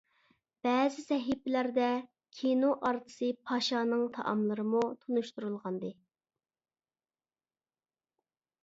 [0.67, 1.89] بەزى سەھىپىلەردە
[2.37, 5.95] كىنو ئارتىسى پاشانىڭ تائاملىرىمۇ تونۇشتۇرۇلغانىدى.